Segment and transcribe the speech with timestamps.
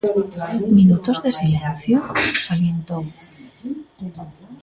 [0.77, 1.97] Minutos de silencio?,
[2.47, 3.03] salientou.